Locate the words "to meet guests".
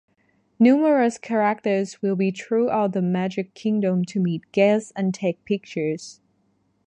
4.05-4.91